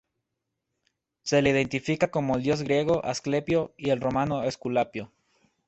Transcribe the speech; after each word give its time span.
Se 1.21 1.43
le 1.43 1.51
identifica 1.51 2.09
con 2.09 2.27
el 2.31 2.41
dios 2.41 2.63
griego 2.63 3.05
Asclepio 3.05 3.71
y 3.77 3.91
el 3.91 4.01
romano 4.01 4.41
Esculapio. 4.41 5.11